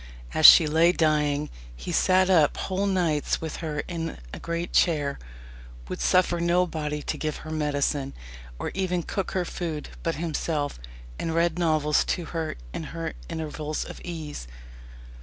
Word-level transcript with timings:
As 0.33 0.47
she 0.47 0.65
lay 0.65 0.91
dying, 0.91 1.51
"he 1.75 1.91
sat 1.91 2.27
up 2.27 2.57
whole 2.57 2.87
nights 2.87 3.39
with 3.39 3.57
her 3.57 3.81
in 3.81 4.17
a 4.33 4.39
great 4.39 4.73
chair, 4.73 5.19
would 5.87 6.01
suffer 6.01 6.39
nobody 6.39 7.03
to 7.03 7.19
give 7.19 7.37
her 7.45 7.51
medicine, 7.51 8.13
or 8.57 8.71
even 8.73 9.03
cook 9.03 9.33
her 9.33 9.45
food, 9.45 9.89
but 10.01 10.15
himself, 10.15 10.79
and 11.19 11.35
read 11.35 11.59
novels 11.59 12.03
to 12.05 12.25
her 12.33 12.55
in 12.73 12.85
her 12.97 13.13
intervals 13.29 13.85
of 13.85 14.01
ease." 14.03 14.47